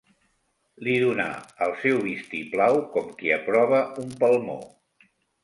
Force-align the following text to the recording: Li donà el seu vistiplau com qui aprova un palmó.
Li 0.85 0.95
donà 1.03 1.27
el 1.65 1.73
seu 1.81 1.99
vistiplau 2.07 2.79
com 2.97 3.13
qui 3.21 3.35
aprova 3.37 3.83
un 4.07 4.19
palmó. 4.25 4.59